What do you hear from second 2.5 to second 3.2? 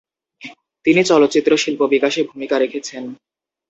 রেখেছেন।